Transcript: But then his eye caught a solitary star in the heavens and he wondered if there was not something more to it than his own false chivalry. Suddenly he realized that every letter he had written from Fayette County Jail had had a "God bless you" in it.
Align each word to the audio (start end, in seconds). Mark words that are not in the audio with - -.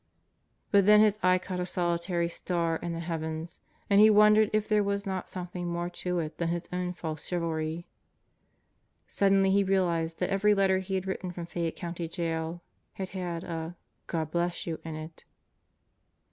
But 0.71 0.87
then 0.87 0.99
his 1.01 1.19
eye 1.21 1.37
caught 1.37 1.59
a 1.59 1.65
solitary 1.67 2.27
star 2.27 2.77
in 2.77 2.91
the 2.93 3.01
heavens 3.01 3.59
and 3.87 4.01
he 4.01 4.09
wondered 4.09 4.49
if 4.51 4.67
there 4.67 4.81
was 4.83 5.05
not 5.05 5.29
something 5.29 5.67
more 5.67 5.91
to 5.91 6.17
it 6.17 6.39
than 6.39 6.47
his 6.49 6.67
own 6.73 6.93
false 6.93 7.23
chivalry. 7.23 7.85
Suddenly 9.05 9.51
he 9.51 9.63
realized 9.63 10.17
that 10.17 10.31
every 10.31 10.55
letter 10.55 10.79
he 10.79 10.95
had 10.95 11.05
written 11.05 11.31
from 11.31 11.45
Fayette 11.45 11.75
County 11.75 12.07
Jail 12.07 12.63
had 12.93 13.09
had 13.09 13.43
a 13.43 13.75
"God 14.07 14.31
bless 14.31 14.65
you" 14.65 14.79
in 14.83 14.95
it. 14.95 15.23